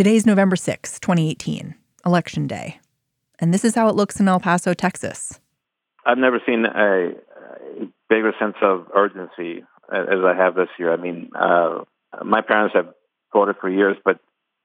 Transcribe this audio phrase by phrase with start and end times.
[0.00, 1.74] Today's November 6, 2018,
[2.06, 2.80] Election Day.
[3.38, 5.38] And this is how it looks in El Paso, Texas.
[6.06, 7.12] I've never seen a, a
[8.08, 10.90] bigger sense of urgency as I have this year.
[10.90, 11.84] I mean, uh,
[12.24, 12.94] my parents have
[13.34, 14.20] voted for years, but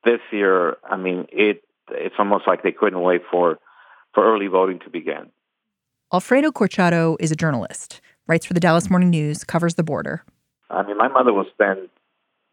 [0.06, 3.60] this year, I mean, it it's almost like they couldn't wait for
[4.14, 5.32] for early voting to begin.
[6.14, 10.24] Alfredo Corchado is a journalist, writes for the Dallas Morning News, covers the border.
[10.70, 11.90] I mean, my mother will spend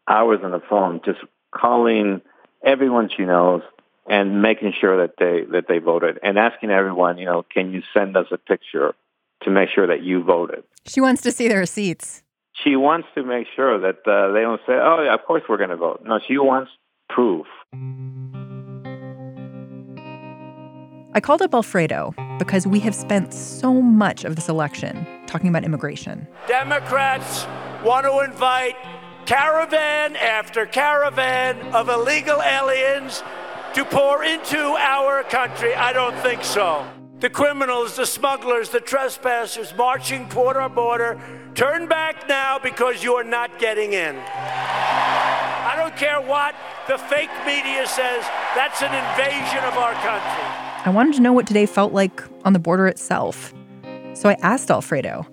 [0.09, 1.19] hours on the phone just
[1.55, 2.19] calling
[2.63, 3.61] everyone she knows
[4.07, 7.81] and making sure that they that they voted and asking everyone, you know, can you
[7.93, 8.93] send us a picture
[9.43, 10.63] to make sure that you voted?
[10.85, 12.23] She wants to see the receipts.
[12.63, 15.57] She wants to make sure that uh, they don't say, "Oh, yeah, of course we're
[15.57, 16.71] going to vote." No, she wants
[17.09, 17.47] proof.
[21.15, 25.63] I called up Alfredo because we have spent so much of this election talking about
[25.63, 26.27] immigration.
[26.47, 27.45] Democrats
[27.83, 28.75] want to invite
[29.25, 33.23] caravan after caravan of illegal aliens
[33.73, 35.73] to pour into our country?
[35.73, 36.85] I don't think so.
[37.19, 41.19] The criminals, the smugglers, the trespassers marching toward our border,
[41.55, 44.17] turn back now because you are not getting in.
[44.17, 46.53] I don't care what
[46.87, 50.43] the fake media says, that's an invasion of our country.
[50.85, 53.53] I wanted to know what today felt like on the border itself.
[54.13, 55.25] So I asked Alfredo,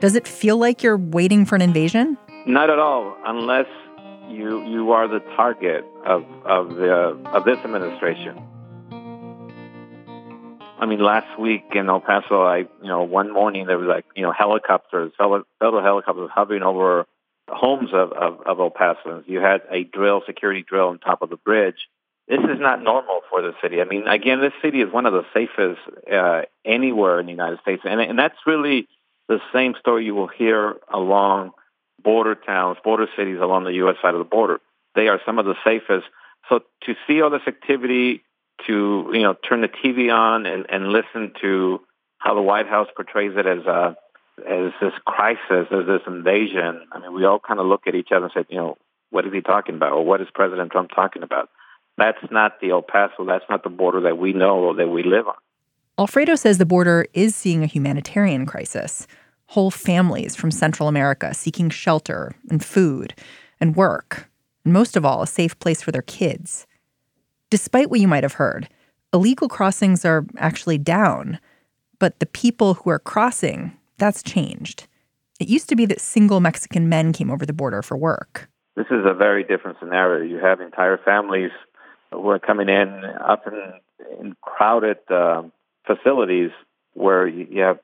[0.00, 2.16] does it feel like you're waiting for an invasion?
[2.50, 3.68] Not at all, unless
[4.28, 8.42] you you are the target of of the of this administration.
[10.80, 14.04] I mean, last week in El Paso, I you know one morning there was like
[14.16, 17.06] you know helicopters, federal helicopters hovering over
[17.48, 19.28] homes of, of, of El Pasoans.
[19.28, 21.88] You had a drill, security drill on top of the bridge.
[22.26, 23.80] This is not normal for the city.
[23.80, 25.80] I mean, again, this city is one of the safest
[26.12, 28.88] uh, anywhere in the United States, and and that's really
[29.28, 31.52] the same story you will hear along
[32.02, 33.96] border towns, border cities along the U.S.
[34.02, 34.60] side of the border.
[34.94, 36.06] They are some of the safest.
[36.48, 38.22] So to see all this activity,
[38.66, 41.80] to you know turn the TV on and, and listen to
[42.18, 43.96] how the White House portrays it as a
[44.38, 46.86] as this crisis, as this invasion.
[46.92, 48.78] I mean, we all kind of look at each other and say, you know,
[49.10, 51.50] what is he talking about, or what is President Trump talking about?
[51.98, 53.26] That's not the El Paso.
[53.26, 55.34] That's not the border that we know or that we live on.
[55.98, 59.06] Alfredo says the border is seeing a humanitarian crisis
[59.50, 63.12] whole families from Central America seeking shelter and food
[63.60, 64.30] and work,
[64.64, 66.68] and most of all, a safe place for their kids.
[67.50, 68.68] Despite what you might have heard,
[69.12, 71.40] illegal crossings are actually down,
[71.98, 74.86] but the people who are crossing, that's changed.
[75.40, 78.48] It used to be that single Mexican men came over the border for work.
[78.76, 80.24] This is a very different scenario.
[80.24, 81.50] You have entire families
[82.12, 83.54] who are coming in, often
[84.20, 85.42] in crowded uh,
[85.86, 86.50] facilities
[86.94, 87.80] where you have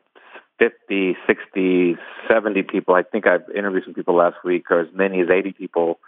[0.59, 1.97] 50, 60,
[2.28, 2.94] 70 people.
[2.94, 5.99] I think I've interviewed some people last week, or as many as 80 people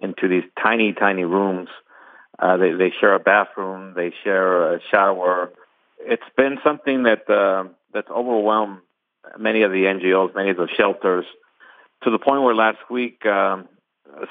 [0.00, 1.68] into these tiny, tiny rooms.
[2.38, 5.52] Uh, they, they share a bathroom, they share a shower.
[5.98, 8.78] It's been something that uh, that's overwhelmed
[9.38, 11.26] many of the NGOs, many of the shelters,
[12.04, 13.68] to the point where last week um,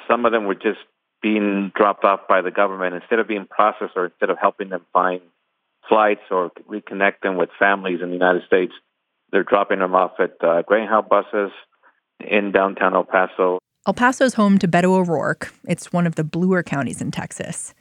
[0.08, 0.80] some of them were just
[1.22, 4.86] being dropped off by the government instead of being processed or instead of helping them
[4.94, 5.22] find
[5.88, 8.74] flights or reconnect them with families in the United States
[9.32, 11.52] they're dropping them off at uh, Greyhound buses
[12.20, 13.60] in downtown El Paso.
[13.88, 15.54] El Paso is home to Beto O'Rourke.
[15.68, 17.74] It's one of the bluer counties in Texas.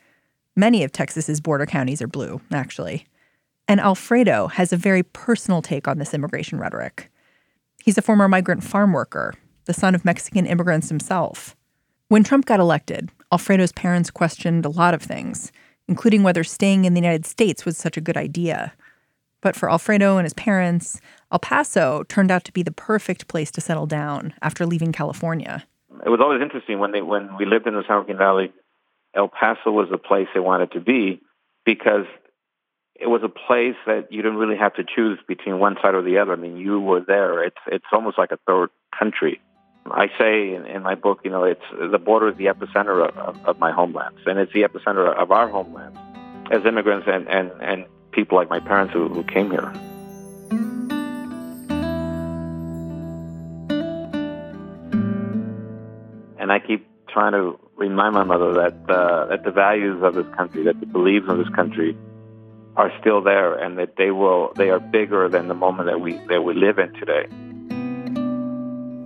[0.56, 3.06] Many of Texas's border counties are blue, actually.
[3.66, 7.10] And Alfredo has a very personal take on this immigration rhetoric.
[7.84, 9.34] He's a former migrant farm worker,
[9.66, 11.54] the son of Mexican immigrants himself.
[12.08, 15.52] When Trump got elected, Alfredo's parents questioned a lot of things,
[15.86, 18.72] including whether staying in the United States was such a good idea.
[19.40, 21.00] But for Alfredo and his parents,
[21.30, 25.64] El Paso turned out to be the perfect place to settle down after leaving California.
[26.04, 28.52] It was always interesting when they when we lived in the San Joaquin Valley.
[29.14, 31.20] El Paso was the place they wanted to be
[31.64, 32.06] because
[32.94, 36.02] it was a place that you didn't really have to choose between one side or
[36.02, 36.32] the other.
[36.32, 37.44] I mean, you were there.
[37.44, 39.40] It's it's almost like a third country.
[39.90, 43.16] I say in, in my book, you know, it's the border is the epicenter of,
[43.16, 45.98] of, of my homelands, and it's the epicenter of our homelands
[46.50, 49.72] as immigrants and and and people like my parents who, who came here.
[56.38, 60.26] And I keep trying to remind my mother that uh, that the values of this
[60.36, 61.96] country, that the beliefs of this country,
[62.76, 66.12] are still there, and that they will they are bigger than the moment that we
[66.28, 67.26] that we live in today.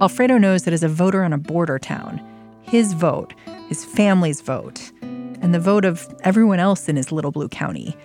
[0.01, 2.21] Alfredo knows that as a voter in a border town,
[2.63, 3.35] his vote,
[3.69, 7.97] his family's vote, and the vote of everyone else in his little blue county,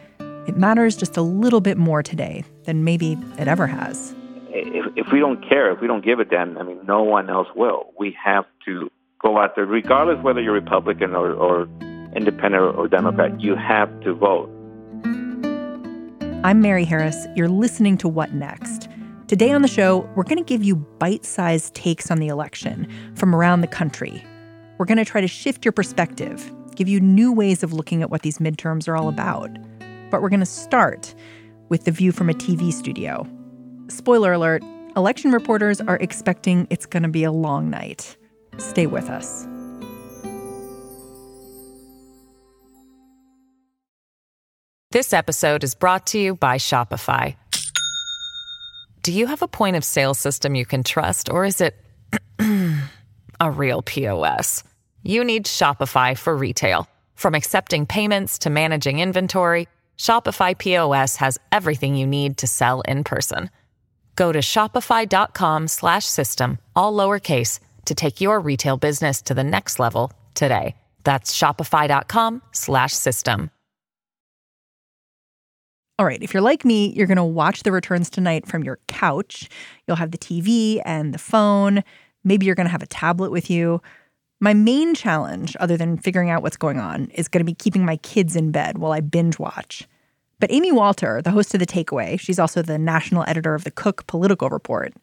[0.48, 4.16] it matters just a little bit more today than maybe it ever has.
[4.50, 7.30] If, if we don't care, if we don't give a damn, I mean, no one
[7.30, 7.94] else will.
[8.00, 8.90] We have to
[9.22, 11.68] go out there, regardless whether you're Republican or, or
[12.16, 14.50] independent or Democrat, you have to vote.
[16.44, 17.28] I'm Mary Harris.
[17.36, 18.88] You're listening to What Next?
[19.28, 22.88] Today on the show, we're going to give you bite sized takes on the election
[23.16, 24.24] from around the country.
[24.78, 28.10] We're going to try to shift your perspective, give you new ways of looking at
[28.10, 29.50] what these midterms are all about.
[30.10, 31.14] But we're going to start
[31.70, 33.28] with the view from a TV studio.
[33.90, 34.64] Spoiler alert
[34.96, 38.18] election reporters are expecting it's going to be a long night.
[38.58, 39.48] Stay with us.
[44.92, 47.36] This episode is brought to you by Shopify.
[49.04, 51.76] Do you have a point of sale system you can trust, or is it
[53.40, 54.64] a real POS?
[55.04, 56.88] You need Shopify for retail.
[57.16, 59.68] From accepting payments to managing inventory,
[59.98, 63.50] Shopify POS has everything you need to sell in person.
[64.16, 70.78] Go to shopify.com/system all lowercase to take your retail business to the next level today.
[71.04, 73.52] That's shopify.com/system.
[76.00, 78.78] All right, if you're like me, you're going to watch the returns tonight from your
[78.88, 79.50] couch.
[79.88, 81.84] You'll have the TV and the phone.
[82.24, 83.82] Maybe you're going to have a tablet with you.
[84.40, 87.84] My main challenge, other than figuring out what's going on, is going to be keeping
[87.84, 89.88] my kids in bed while I binge watch.
[90.40, 93.72] But Amy Walter, the host of The Takeaway, she's also the national editor of the
[93.72, 94.94] Cook Political Report.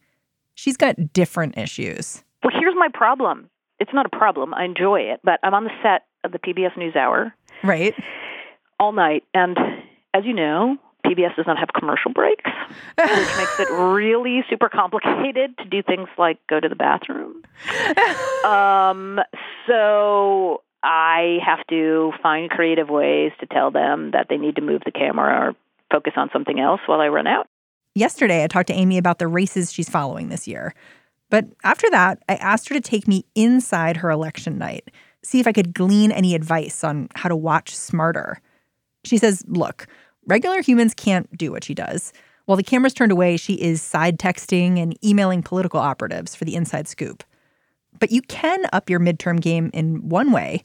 [0.54, 2.22] She's got different issues.
[2.44, 3.50] Well, here's my problem.
[3.80, 4.54] It's not a problem.
[4.54, 7.32] I enjoy it, but I'm on the set of the PBS NewsHour.
[7.64, 7.94] Right.
[8.78, 9.24] All night.
[9.34, 9.58] And
[10.14, 12.50] as you know, PBS does not have commercial breaks,
[12.98, 17.42] which makes it really super complicated to do things like go to the bathroom.
[18.44, 19.20] Um,
[19.66, 24.82] so I have to find creative ways to tell them that they need to move
[24.84, 25.56] the camera or
[25.90, 27.46] focus on something else while I run out.
[27.94, 30.74] Yesterday, I talked to Amy about the races she's following this year.
[31.30, 34.90] But after that, I asked her to take me inside her election night,
[35.22, 38.40] see if I could glean any advice on how to watch smarter.
[39.04, 39.86] She says, look,
[40.26, 42.12] regular humans can't do what she does.
[42.46, 46.54] While the camera's turned away, she is side texting and emailing political operatives for the
[46.54, 47.24] inside scoop.
[47.98, 50.64] But you can up your midterm game in one way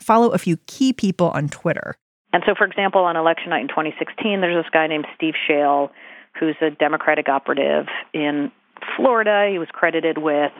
[0.00, 1.94] follow a few key people on Twitter.
[2.32, 5.90] And so, for example, on election night in 2016, there's this guy named Steve Schale,
[6.38, 8.50] who's a Democratic operative in
[8.96, 9.48] Florida.
[9.50, 10.52] He was credited with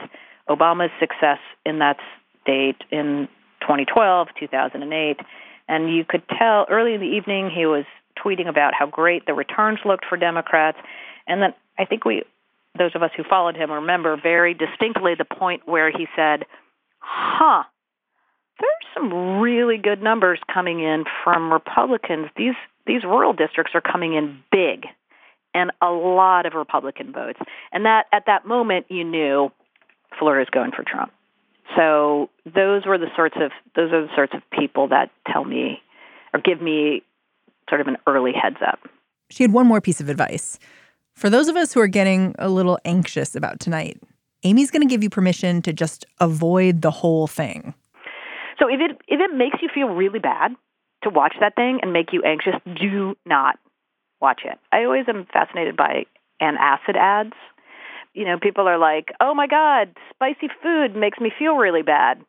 [0.49, 1.97] Obama's success in that
[2.41, 3.27] state in
[3.61, 5.17] 2012, 2008.
[5.67, 7.85] And you could tell early in the evening he was
[8.23, 10.77] tweeting about how great the returns looked for Democrats.
[11.27, 12.23] And then I think we,
[12.77, 16.45] those of us who followed him, remember very distinctly the point where he said,
[16.99, 17.63] huh,
[18.59, 22.27] there's some really good numbers coming in from Republicans.
[22.37, 22.55] These
[22.85, 24.85] these rural districts are coming in big
[25.53, 27.39] and a lot of Republican votes.
[27.71, 29.51] And that at that moment you knew
[30.17, 31.11] Florida's going for Trump.
[31.75, 35.79] So those were the sorts of those are the sorts of people that tell me
[36.33, 37.03] or give me
[37.71, 38.79] sort of an early heads up.
[39.29, 40.59] She had one more piece of advice.
[41.15, 43.97] For those of us who are getting a little anxious about tonight,
[44.43, 47.73] Amy's going to give you permission to just avoid the whole thing.
[48.59, 50.51] So if it if it makes you feel really bad
[51.03, 53.57] to watch that thing and make you anxious, do not
[54.19, 54.59] watch it.
[54.71, 56.05] I always am fascinated by
[56.41, 57.33] antacid ads.
[58.13, 62.21] You know, people are like, "Oh my god, spicy food makes me feel really bad."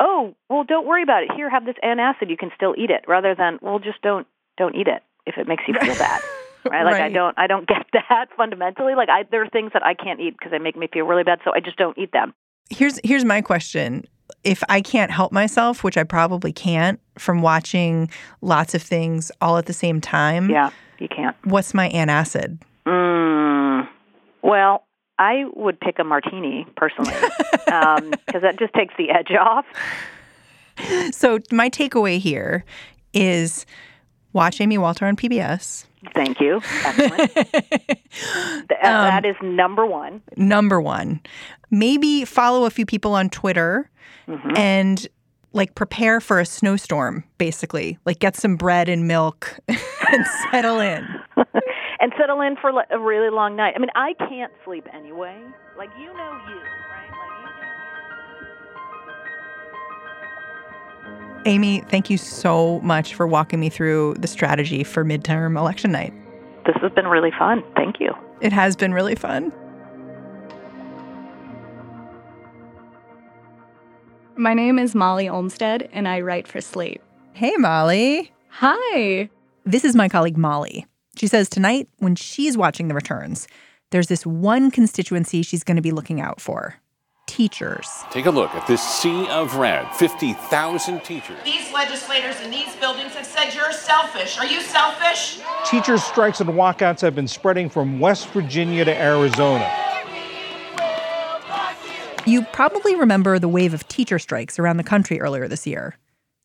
[0.00, 1.32] Oh, well, don't worry about it.
[1.34, 2.30] Here, have this antacid.
[2.30, 3.04] You can still eat it.
[3.08, 4.26] Rather than, well, just don't
[4.58, 6.20] don't eat it if it makes you feel bad.
[6.68, 6.84] Right?
[6.84, 7.02] Like Right.
[7.04, 8.94] I don't I don't get that fundamentally.
[8.94, 11.24] Like I there are things that I can't eat because they make me feel really
[11.24, 12.34] bad, so I just don't eat them.
[12.70, 14.04] Here's here's my question.
[14.44, 18.10] If I can't help myself, which I probably can't from watching
[18.42, 20.68] lots of things all at the same time, Yeah,
[20.98, 21.34] you can't.
[21.44, 22.58] what's my antacid?
[22.86, 23.88] Mm,
[24.42, 24.84] well,
[25.18, 27.14] I would pick a martini personally
[27.64, 29.64] because that just takes the edge off.
[31.10, 32.64] So my takeaway here
[33.14, 33.66] is
[34.38, 35.84] watch Amy Walter on PBS.
[36.14, 36.60] Thank you.
[36.84, 37.34] Excellent.
[37.34, 37.50] Th-
[38.82, 40.22] uh, um, that is number one.
[40.36, 41.20] Number one,
[41.70, 43.90] maybe follow a few people on Twitter
[44.28, 44.56] mm-hmm.
[44.56, 45.06] and
[45.52, 47.98] like prepare for a snowstorm, basically.
[48.06, 51.04] Like get some bread and milk and settle in.
[52.00, 53.74] and settle in for a really long night.
[53.74, 55.36] I mean, I can't sleep anyway.
[55.76, 56.60] Like you know you,
[61.48, 66.12] Amy, thank you so much for walking me through the strategy for midterm election night.
[66.66, 67.64] This has been really fun.
[67.74, 68.12] Thank you.
[68.42, 69.50] It has been really fun.
[74.36, 77.00] My name is Molly Olmstead, and I write for Slate.
[77.32, 78.30] Hey, Molly.
[78.50, 79.30] Hi.
[79.64, 80.86] This is my colleague, Molly.
[81.16, 83.48] She says tonight, when she's watching the returns,
[83.90, 86.74] there's this one constituency she's going to be looking out for
[87.28, 87.88] teachers.
[88.10, 91.38] Take a look at this sea of red 50,000 teachers.
[91.44, 94.38] These legislators in these buildings have said you're selfish.
[94.38, 95.38] Are you selfish?
[95.64, 99.70] Teachers' strikes and walkouts have been spreading from West Virginia to Arizona.
[102.26, 105.96] You probably remember the wave of teacher strikes around the country earlier this year.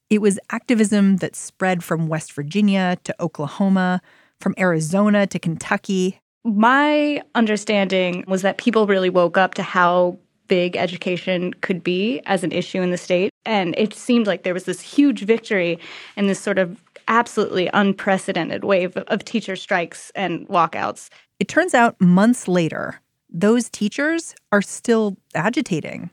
[0.10, 4.02] It was activism that spread from West Virginia to Oklahoma,
[4.40, 6.20] from Arizona to Kentucky.
[6.44, 12.44] My understanding was that people really woke up to how big education could be as
[12.44, 13.32] an issue in the state.
[13.46, 15.80] And it seemed like there was this huge victory
[16.16, 21.10] and this sort of absolutely unprecedented wave of teacher strikes and walkouts.
[21.40, 26.12] It turns out months later, those teachers are still agitating.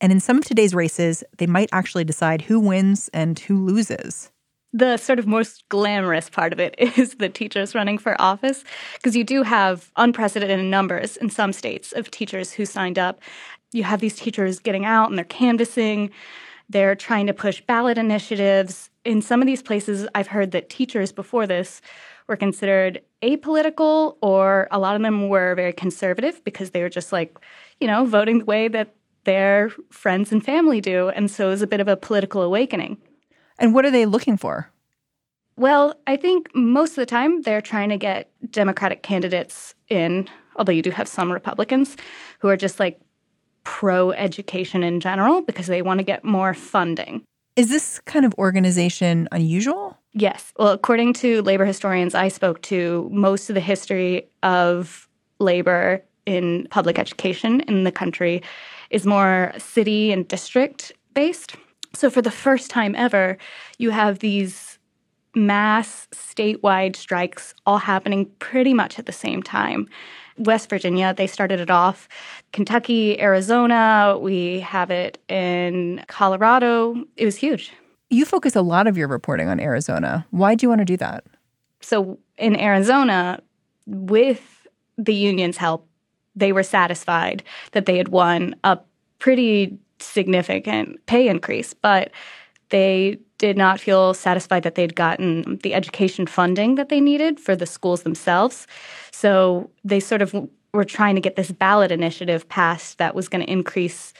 [0.00, 4.30] And in some of today's races, they might actually decide who wins and who loses.
[4.74, 8.64] The sort of most glamorous part of it is the teachers running for office,
[8.94, 13.20] because you do have unprecedented numbers in some states of teachers who signed up.
[13.72, 16.10] You have these teachers getting out and they're canvassing,
[16.68, 18.90] they're trying to push ballot initiatives.
[19.04, 21.82] In some of these places, I've heard that teachers before this
[22.28, 27.12] were considered apolitical, or a lot of them were very conservative because they were just
[27.12, 27.36] like,
[27.80, 31.08] you know, voting the way that their friends and family do.
[31.10, 32.96] And so it was a bit of a political awakening.
[33.58, 34.70] And what are they looking for?
[35.56, 40.72] Well, I think most of the time they're trying to get Democratic candidates in, although
[40.72, 41.96] you do have some Republicans
[42.38, 43.00] who are just like
[43.64, 47.22] pro education in general because they want to get more funding.
[47.56, 49.98] Is this kind of organization unusual?
[50.14, 50.52] Yes.
[50.58, 56.66] Well, according to labor historians I spoke to, most of the history of labor in
[56.70, 58.42] public education in the country
[58.90, 61.56] is more city and district based.
[61.94, 63.36] So, for the first time ever,
[63.78, 64.78] you have these
[65.34, 69.88] mass statewide strikes all happening pretty much at the same time.
[70.38, 72.08] West Virginia, they started it off.
[72.52, 77.04] Kentucky, Arizona, we have it in Colorado.
[77.16, 77.72] It was huge.
[78.10, 80.26] You focus a lot of your reporting on Arizona.
[80.30, 81.24] Why do you want to do that?
[81.80, 83.40] So, in Arizona,
[83.86, 84.66] with
[84.98, 85.88] the union's help,
[86.36, 88.78] they were satisfied that they had won a
[89.18, 92.10] pretty significant pay increase, but
[92.70, 97.56] they did not feel satisfied that they'd gotten the education funding that they needed for
[97.56, 98.68] the schools themselves.
[99.10, 100.32] So they sort of
[100.72, 104.12] were trying to get this ballot initiative passed that was going to increase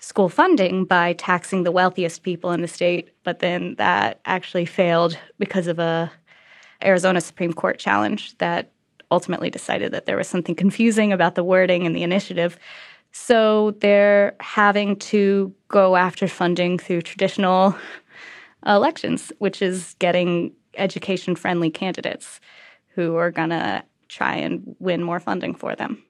[0.00, 5.16] school funding by taxing the wealthiest people in the state, but then that actually failed
[5.38, 6.10] because of a
[6.82, 8.72] Arizona Supreme Court challenge that
[9.12, 12.58] ultimately decided that there was something confusing about the wording in the initiative.
[13.12, 17.76] So they're having to go after funding through traditional
[18.66, 22.40] elections, which is getting education friendly candidates
[22.94, 26.02] who are going to try and win more funding for them.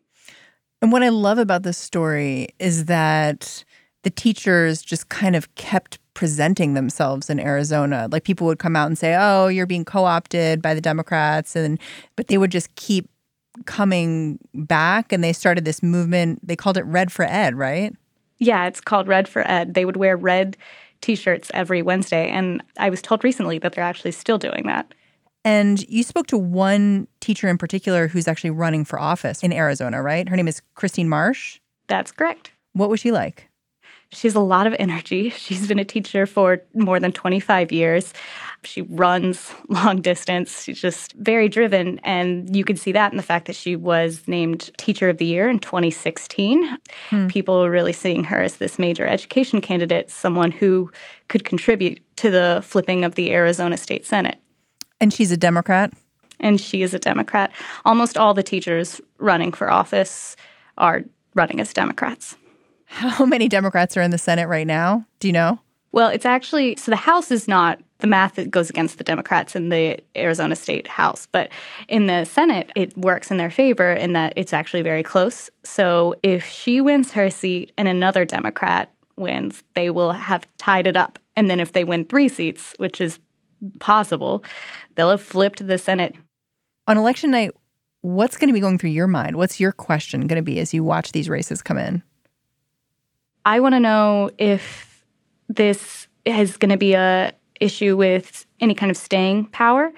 [0.83, 3.65] And what I love about this story is that
[4.03, 8.09] the teachers just kind of kept presenting themselves in Arizona.
[8.11, 11.79] Like people would come out and say, "Oh, you're being co-opted by the Democrats," and
[12.15, 13.09] but they would just keep
[13.65, 16.47] coming back and they started this movement.
[16.47, 17.95] They called it Red for Ed, right?
[18.39, 19.75] Yeah, it's called Red for Ed.
[19.75, 20.57] They would wear red
[21.01, 24.93] t-shirts every Wednesday and I was told recently that they're actually still doing that.
[25.45, 30.03] And you spoke to one teacher in particular who's actually running for office in Arizona,
[30.03, 30.29] right?
[30.29, 31.61] Her name is Christine Marsh.
[31.87, 32.51] That's correct.
[32.73, 33.49] What was she like?
[34.13, 35.31] She has a lot of energy.
[35.37, 38.13] She's been a teacher for more than 25 years.
[38.63, 40.63] She runs long distance.
[40.63, 41.99] She's just very driven.
[42.01, 45.25] And you can see that in the fact that she was named Teacher of the
[45.25, 46.79] Year in 2016.
[47.11, 47.27] Hmm.
[47.29, 50.91] People are really seeing her as this major education candidate, someone who
[51.29, 54.39] could contribute to the flipping of the Arizona State Senate.
[55.01, 55.93] And she's a Democrat?
[56.41, 57.53] And she is a Democrat.
[57.85, 60.37] Almost all the teachers running for office
[60.79, 62.37] are running as Democrats.
[62.87, 65.05] How many Democrats are in the Senate right now?
[65.21, 65.61] Do you know?
[65.93, 69.57] Well, it's actually so the House is not the math that goes against the Democrats
[69.57, 71.51] in the Arizona State House, but
[71.89, 75.49] in the Senate, it works in their favor in that it's actually very close.
[75.65, 80.97] So if she wins her seat and another Democrat wins, they will have tied it
[80.97, 81.19] up.
[81.37, 83.19] And then if they win three seats, which is
[83.81, 84.45] possible,
[84.95, 86.15] they'll have flipped the Senate.
[86.87, 87.53] On election night,
[88.03, 89.37] what's going to be going through your mind?
[89.37, 92.03] What's your question going to be as you watch these races come in?
[93.47, 95.05] I want to know if
[95.49, 99.93] this is going to be a issue with any kind of staying power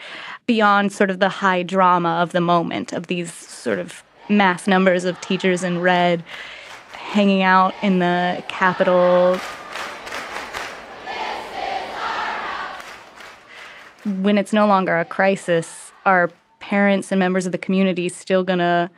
[0.47, 5.07] beyond sort of the high drama of the moment of these sort of mass numbers
[5.07, 6.23] of teachers in red
[6.93, 9.39] hanging out in the Capitol.
[14.05, 18.59] When it's no longer a crisis, are parents and members of the community still going
[18.59, 18.91] to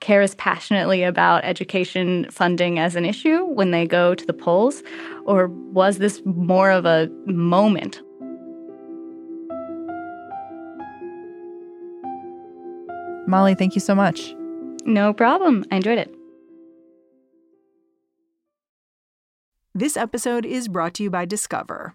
[0.00, 4.82] cares passionately about education funding as an issue when they go to the polls?
[5.24, 8.00] Or was this more of a moment?
[13.26, 14.34] Molly, thank you so much.
[14.86, 15.64] No problem.
[15.70, 16.14] I enjoyed it.
[19.74, 21.94] This episode is brought to you by Discover.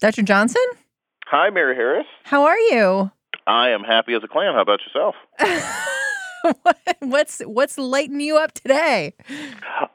[0.00, 0.22] Dr.
[0.22, 0.62] Johnson?
[1.26, 2.06] Hi, Mary Harris.
[2.22, 3.10] How are you?
[3.48, 4.54] I am happy as a clam.
[4.54, 5.16] How about yourself?
[7.00, 9.14] what's what's lighting you up today?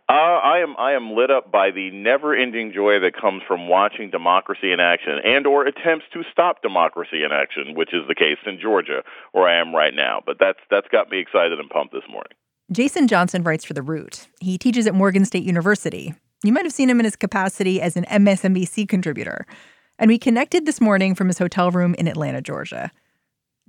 [0.10, 4.10] Uh, I am I am lit up by the never-ending joy that comes from watching
[4.10, 8.38] democracy in action and or attempts to stop democracy in action, which is the case
[8.46, 10.22] in Georgia, where I am right now.
[10.26, 12.34] But that's that's got me excited and pumped this morning.
[12.72, 14.28] Jason Johnson writes for The Root.
[14.42, 16.14] He teaches at Morgan State University.
[16.44, 19.46] You might have seen him in his capacity as an MSNBC contributor.
[20.00, 22.92] And we connected this morning from his hotel room in Atlanta, Georgia.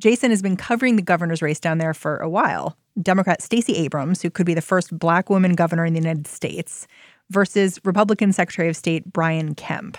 [0.01, 2.77] Jason has been covering the governor's race down there for a while.
[3.01, 6.87] Democrat Stacey Abrams, who could be the first black woman governor in the United States,
[7.31, 9.99] versus Republican Secretary of State Brian Kemp.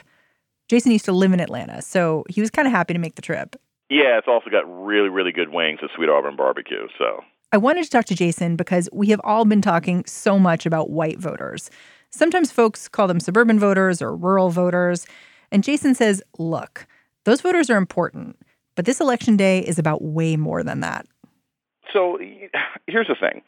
[0.67, 3.21] Jason used to live in Atlanta, so he was kind of happy to make the
[3.21, 3.55] trip.
[3.89, 6.87] Yeah, it's also got really, really good wings at Sweet Auburn Barbecue.
[6.97, 10.65] So I wanted to talk to Jason because we have all been talking so much
[10.65, 11.69] about white voters.
[12.09, 15.05] Sometimes folks call them suburban voters or rural voters.
[15.55, 16.85] And Jason says, look,
[17.23, 18.37] those voters are important,
[18.75, 21.07] but this election day is about way more than that.
[21.93, 22.19] So
[22.87, 23.41] here's the thing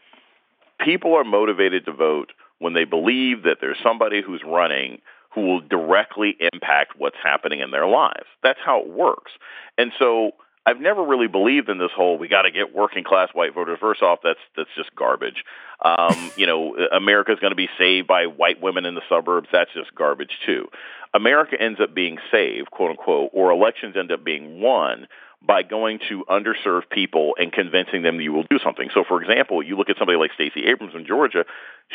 [0.80, 5.02] people are motivated to vote when they believe that there's somebody who's running
[5.36, 8.26] who will directly impact what's happening in their lives.
[8.42, 9.34] That's how it works.
[9.78, 10.32] And so
[10.68, 13.78] I've never really believed in this whole we got to get working class white voters.
[13.80, 15.46] First off, that's that's just garbage.
[15.84, 19.48] Um, you know, America's going to be saved by white women in the suburbs.
[19.50, 20.68] That's just garbage too.
[21.14, 25.08] America ends up being saved, quote unquote, or elections end up being won
[25.42, 28.90] by going to underserved people and convincing them that you will do something.
[28.94, 31.46] So, for example, you look at somebody like Stacey Abrams in Georgia.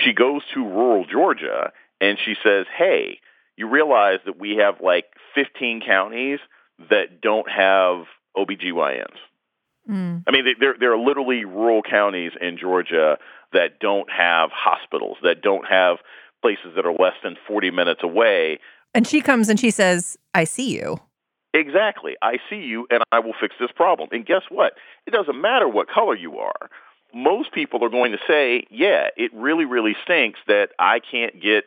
[0.03, 3.21] She goes to rural Georgia and she says, "Hey,
[3.59, 6.39] you realize that we have like 15 counties
[6.89, 9.17] that don't have OBGYNs.
[9.89, 10.25] Mm.
[10.27, 13.19] I mean, there there are literally rural counties in Georgia
[13.53, 15.99] that don't have hospitals, that don't have
[16.41, 18.59] places that are less than 40 minutes away.
[18.95, 21.01] And she comes and she says, "I see you."
[21.55, 22.17] Exactly.
[22.23, 24.09] I see you and I will fix this problem.
[24.13, 24.75] And guess what?
[25.07, 26.71] It doesn't matter what color you are.
[27.13, 31.65] Most people are going to say, "Yeah, it really really stinks that I can't get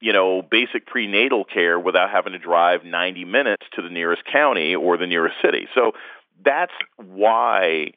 [0.00, 4.74] you know, basic prenatal care without having to drive 90 minutes to the nearest county
[4.74, 5.66] or the nearest city.
[5.74, 5.92] So
[6.44, 7.92] that's why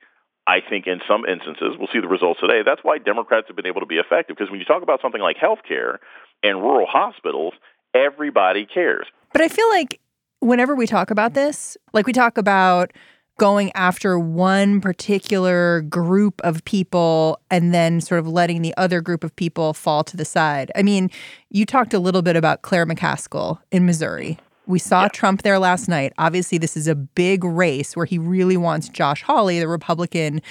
[0.47, 3.67] I think in some instances, we'll see the results today, that's why Democrats have been
[3.67, 4.35] able to be effective.
[4.35, 5.99] Because when you talk about something like health care
[6.41, 7.53] and rural hospitals,
[7.93, 9.05] everybody cares.
[9.33, 9.99] But I feel like
[10.39, 12.91] whenever we talk about this, like we talk about
[13.39, 19.23] going after one particular group of people and then sort of letting the other group
[19.23, 20.71] of people fall to the side.
[20.75, 21.09] I mean,
[21.49, 24.37] you talked a little bit about Claire McCaskill in Missouri.
[24.67, 25.07] We saw yeah.
[25.07, 26.13] Trump there last night.
[26.19, 30.43] Obviously, this is a big race where he really wants Josh Hawley, the Republican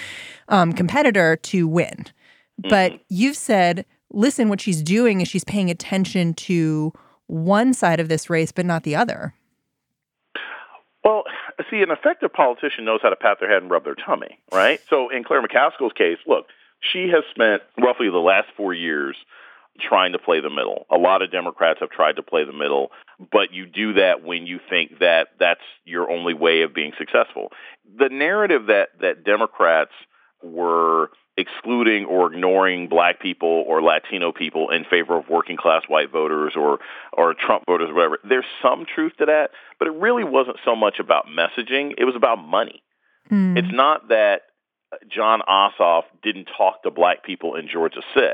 [0.48, 1.94] um, competitor, to win.
[2.61, 2.68] Mm-hmm.
[2.68, 6.92] But you've said, listen, what she's doing is she's paying attention to
[7.29, 9.35] one side of this race, but not the other.
[11.05, 11.22] Well,
[11.71, 14.81] see, an effective politician knows how to pat their head and rub their tummy, right?
[14.88, 16.47] So in Claire McCaskill's case, look,
[16.81, 19.16] she has spent roughly the last four years
[19.81, 20.87] trying to play the middle.
[20.90, 22.90] A lot of Democrats have tried to play the middle,
[23.31, 27.53] but you do that when you think that that's your only way of being successful.
[27.97, 29.92] The narrative that that Democrats
[30.42, 36.11] were excluding or ignoring black people or Latino people in favor of working class white
[36.11, 36.81] voters or
[37.12, 38.18] or Trump voters or whatever.
[38.29, 42.16] There's some truth to that, but it really wasn't so much about messaging, it was
[42.16, 42.83] about money.
[43.31, 43.57] Mm.
[43.57, 44.42] It's not that
[45.09, 48.27] Jon Ossoff didn't talk to black people in Georgia 6.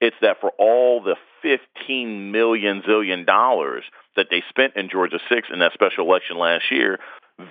[0.00, 3.84] It's that for all the 15 million zillion dollars
[4.16, 6.98] that they spent in Georgia 6 in that special election last year,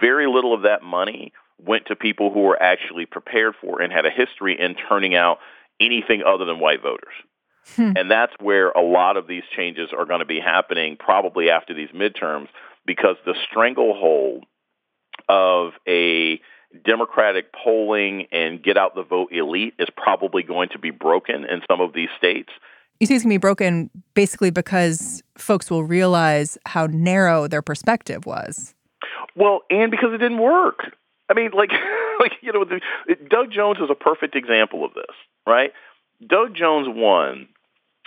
[0.01, 1.31] very little of that money
[1.65, 5.39] went to people who were actually prepared for and had a history in turning out
[5.79, 7.13] anything other than white voters.
[7.75, 7.93] Hmm.
[7.95, 11.73] And that's where a lot of these changes are going to be happening probably after
[11.73, 12.47] these midterms
[12.85, 14.45] because the stranglehold
[15.29, 16.41] of a
[16.85, 21.61] Democratic polling and get out the vote elite is probably going to be broken in
[21.69, 22.49] some of these states.
[22.99, 27.61] You see, it's going to be broken basically because folks will realize how narrow their
[27.61, 28.73] perspective was.
[29.35, 30.95] Well, and because it didn't work.
[31.31, 31.71] I mean, like,
[32.19, 32.81] like you know, the,
[33.29, 35.15] Doug Jones is a perfect example of this,
[35.47, 35.71] right?
[36.25, 37.47] Doug Jones won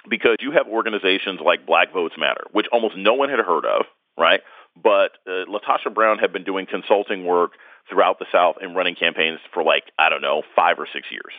[0.08, 3.86] because you have organizations like Black Votes Matter, which almost no one had heard of,
[4.18, 4.40] right?
[4.80, 7.52] But uh, LaTosha Brown had been doing consulting work
[7.88, 11.32] throughout the South and running campaigns for like, I don't know, five or six years.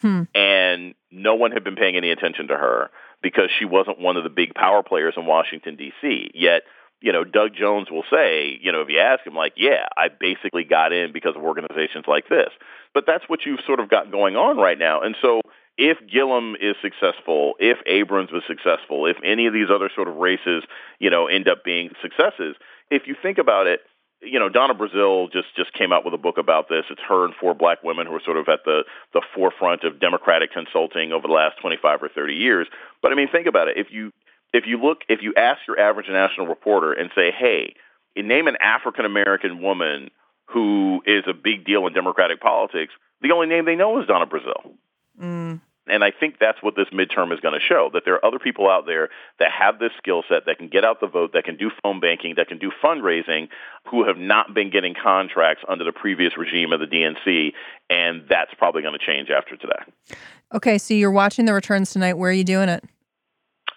[0.00, 0.22] Hmm.
[0.34, 2.90] And no one had been paying any attention to her
[3.22, 6.30] because she wasn't one of the big power players in Washington, D.C.
[6.34, 6.62] Yet,
[7.00, 10.08] you know, Doug Jones will say, you know, if you ask him, like, yeah, I
[10.08, 12.50] basically got in because of organizations like this.
[12.92, 15.00] But that's what you've sort of got going on right now.
[15.00, 15.40] And so
[15.78, 20.16] if Gillum is successful, if Abrams was successful, if any of these other sort of
[20.16, 20.62] races,
[20.98, 22.56] you know, end up being successes,
[22.90, 23.80] if you think about it,
[24.22, 26.84] you know, Donna Brazile just just came out with a book about this.
[26.90, 28.84] It's her and four black women who are sort of at the
[29.14, 32.66] the forefront of democratic consulting over the last 25 or 30 years.
[33.00, 33.78] But I mean, think about it.
[33.78, 34.12] If you
[34.52, 37.74] if you look if you ask your average national reporter and say, "Hey,
[38.16, 40.10] name an African American woman
[40.46, 44.26] who is a big deal in democratic politics," the only name they know is Donna
[44.26, 44.72] Brazile.
[45.20, 45.60] Mm.
[45.90, 48.38] And I think that's what this midterm is going to show that there are other
[48.38, 49.08] people out there
[49.38, 52.00] that have this skill set that can get out the vote, that can do phone
[52.00, 53.48] banking, that can do fundraising,
[53.90, 57.52] who have not been getting contracts under the previous regime of the DNC.
[57.88, 60.18] And that's probably going to change after today.
[60.54, 62.14] Okay, so you're watching the returns tonight.
[62.14, 62.84] Where are you doing it?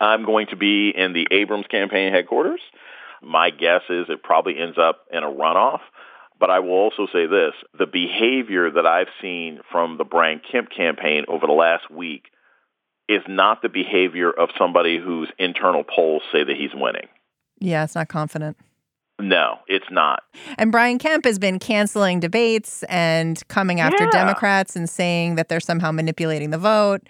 [0.03, 2.61] I'm going to be in the Abrams campaign headquarters.
[3.21, 5.79] My guess is it probably ends up in a runoff.
[6.39, 10.69] But I will also say this the behavior that I've seen from the Brian Kemp
[10.75, 12.25] campaign over the last week
[13.07, 17.07] is not the behavior of somebody whose internal polls say that he's winning.
[17.59, 18.57] Yeah, it's not confident.
[19.19, 20.23] No, it's not.
[20.57, 24.09] And Brian Kemp has been canceling debates and coming after yeah.
[24.09, 27.07] Democrats and saying that they're somehow manipulating the vote.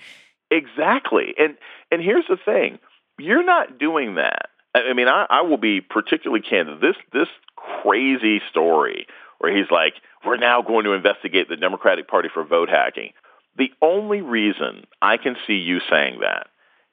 [0.51, 1.33] Exactly.
[1.39, 1.57] And
[1.93, 2.79] and here's the thing.
[3.19, 4.49] You're not doing that.
[4.75, 6.81] I mean, I, I will be particularly candid.
[6.81, 9.05] This this crazy story
[9.37, 9.93] where he's like,
[10.25, 13.11] we're now going to investigate the Democratic Party for vote hacking.
[13.57, 16.47] The only reason I can see you saying that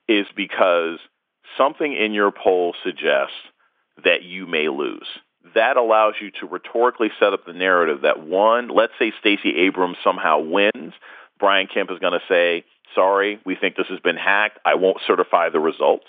[0.09, 0.99] is because
[1.57, 3.37] something in your poll suggests
[4.05, 5.07] that you may lose.
[5.55, 9.97] That allows you to rhetorically set up the narrative that one, let's say Stacey Abrams
[10.05, 10.93] somehow wins,
[11.39, 14.59] Brian Kemp is going to say, sorry, we think this has been hacked.
[14.65, 16.07] I won't certify the results.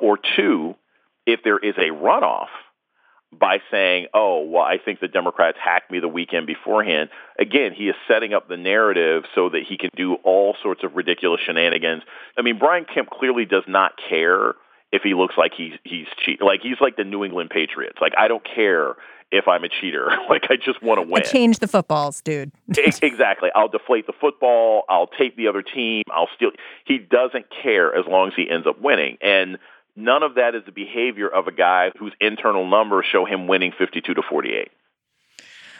[0.00, 0.74] Or two,
[1.26, 2.48] if there is a runoff,
[3.32, 7.10] by saying, oh, well, I think the Democrats hacked me the weekend beforehand.
[7.38, 10.94] Again, he is setting up the narrative so that he can do all sorts of
[10.94, 12.02] ridiculous shenanigans.
[12.38, 14.54] I mean, Brian Kemp clearly does not care
[14.92, 17.98] if he looks like he's he's cheat like he's like the New England Patriots.
[18.00, 18.94] Like I don't care
[19.32, 20.08] if I'm a cheater.
[20.28, 21.22] like I just want to win.
[21.24, 22.52] I change the footballs, dude.
[23.02, 23.50] exactly.
[23.54, 24.84] I'll deflate the football.
[24.88, 26.04] I'll tape the other team.
[26.10, 26.50] I'll steal.
[26.84, 29.18] He doesn't care as long as he ends up winning.
[29.20, 29.58] And
[29.96, 33.72] None of that is the behavior of a guy whose internal numbers show him winning
[33.76, 34.68] 52 to 48.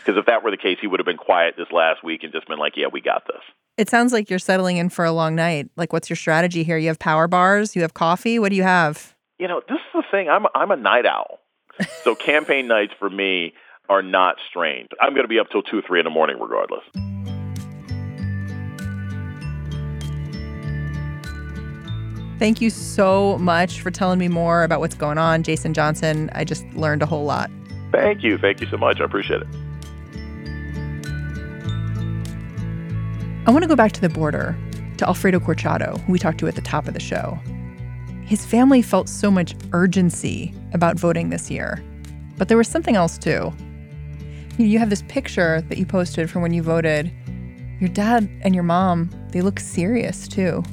[0.01, 2.33] Because if that were the case, he would have been quiet this last week and
[2.33, 3.42] just been like, yeah, we got this.
[3.76, 5.68] It sounds like you're settling in for a long night.
[5.76, 6.78] Like, what's your strategy here?
[6.78, 8.38] You have power bars, you have coffee.
[8.38, 9.14] What do you have?
[9.38, 10.30] You know, this is the thing.
[10.30, 11.40] I'm, I'm a night owl.
[12.04, 13.52] So campaign nights for me
[13.90, 14.88] are not strange.
[14.98, 16.84] I'm going to be up till 2 3 in the morning regardless.
[22.38, 26.30] Thank you so much for telling me more about what's going on, Jason Johnson.
[26.32, 27.50] I just learned a whole lot.
[27.92, 28.38] Thank you.
[28.38, 29.00] Thank you so much.
[29.00, 29.48] I appreciate it.
[33.46, 34.59] I want to go back to the border,
[34.96, 37.38] to Alfredo Corchado, who we talked to at the top of the show.
[38.24, 41.80] His family felt so much urgency about voting this year,
[42.37, 43.52] but there was something else too.
[44.59, 47.12] You have this picture that you posted from when you voted.
[47.78, 50.64] Your dad and your mom, they look serious too.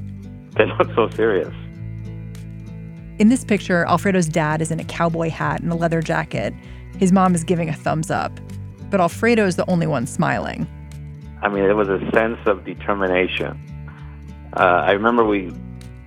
[0.58, 1.54] They look so serious.
[3.20, 6.56] In this picture, Alfredo's dad is in a cowboy hat and a leather jacket.
[6.98, 8.40] His mom is giving a thumbs up,
[8.90, 10.68] but Alfredo is the only one smiling.
[11.44, 13.60] I mean, it was a sense of determination.
[14.56, 15.54] Uh, I remember we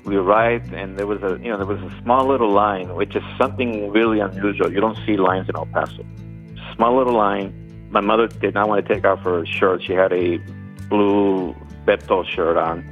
[0.05, 3.15] we arrived and there was a you know there was a small little line, which
[3.15, 4.73] is something really unusual.
[4.73, 6.05] You don't see lines in El Paso.
[6.75, 7.49] Small little line.
[7.91, 9.83] My mother did not want to take off her shirt.
[9.85, 10.39] She had a
[10.89, 11.55] blue
[11.87, 12.85] Beto shirt on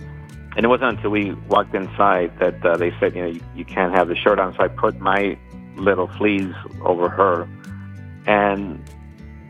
[0.57, 3.65] and it wasn't until we walked inside that uh, they said, you know, you, you
[3.65, 4.55] can't have the shirt on.
[4.55, 5.37] So I put my
[5.77, 7.49] little fleece over her,
[8.27, 8.81] and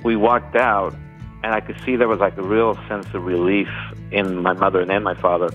[0.02, 0.94] we walked out,
[1.44, 3.68] and I could see there was like a real sense of relief
[4.10, 5.50] in my mother and then my father.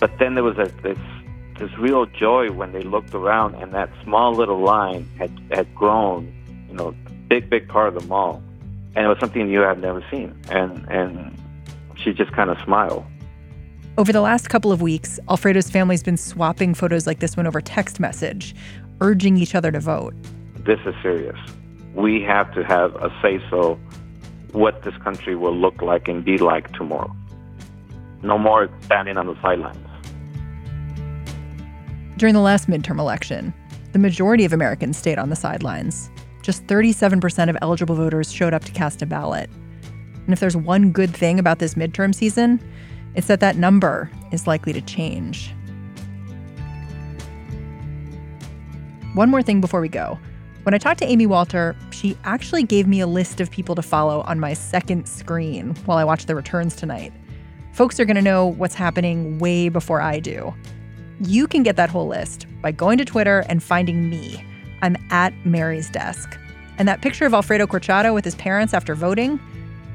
[0.00, 0.98] But then there was a, this
[1.60, 6.32] this real joy when they looked around, and that small little line had had grown,
[6.68, 6.92] you know,
[7.28, 8.42] big big part of the mall,
[8.96, 10.36] and it was something you had never seen.
[10.50, 11.40] And and
[11.96, 13.04] she just kind of smiled.
[13.96, 17.60] Over the last couple of weeks, Alfredo's family's been swapping photos like this one over
[17.60, 18.56] text message,
[19.00, 20.14] urging each other to vote.
[20.64, 21.38] This is serious.
[21.94, 23.78] We have to have a say so
[24.52, 27.14] what this country will look like and be like tomorrow.
[28.22, 29.84] No more standing on the sidelines.
[32.16, 33.54] During the last midterm election,
[33.92, 36.10] the majority of Americans stayed on the sidelines.
[36.42, 39.48] Just 37% of eligible voters showed up to cast a ballot.
[40.24, 42.60] And if there's one good thing about this midterm season,
[43.14, 45.54] it's that that number is likely to change.
[49.14, 50.18] One more thing before we go.
[50.64, 53.82] When I talked to Amy Walter, she actually gave me a list of people to
[53.82, 57.12] follow on my second screen while I watch the returns tonight.
[57.72, 60.54] Folks are going to know what's happening way before I do.
[61.20, 64.44] You can get that whole list by going to Twitter and finding me.
[64.80, 66.38] I'm at Mary's desk.
[66.78, 69.40] And that picture of Alfredo Corchado with his parents after voting,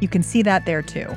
[0.02, 1.08] you can see that there too.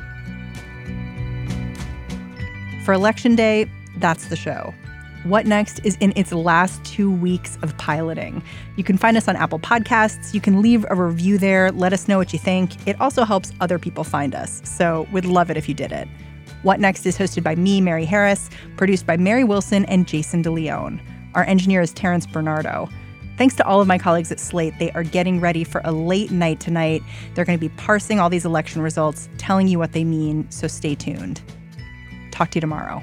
[2.85, 4.73] For Election Day, that's the show.
[5.27, 8.45] What Next is in its last two weeks of piloting.
[8.77, 10.33] You can find us on Apple Podcasts.
[10.33, 11.73] You can leave a review there.
[11.73, 12.87] Let us know what you think.
[12.87, 14.63] It also helps other people find us.
[14.65, 16.07] So we'd love it if you did it.
[16.63, 21.01] What Next is hosted by me, Mary Harris, produced by Mary Wilson and Jason DeLeon.
[21.35, 22.89] Our engineer is Terrence Bernardo.
[23.37, 24.75] Thanks to all of my colleagues at Slate.
[24.79, 27.03] They are getting ready for a late night tonight.
[27.35, 30.69] They're going to be parsing all these election results, telling you what they mean, so
[30.69, 31.41] stay tuned.
[32.31, 33.03] Talk to you tomorrow.